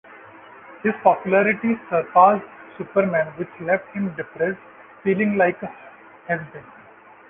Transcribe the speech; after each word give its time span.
His 0.81 0.93
popularity 1.03 1.77
surpassed 1.87 2.41
Superman 2.75 3.27
which 3.37 3.49
left 3.59 3.87
him 3.93 4.11
depressed, 4.15 4.57
feeling 5.03 5.37
like 5.37 5.61
a 5.61 5.71
has-been. 6.27 6.65